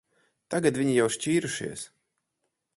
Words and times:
Tagad 0.55 0.79
viņi 0.81 0.95
jau 0.95 1.05
šķīrušies. 1.17 1.87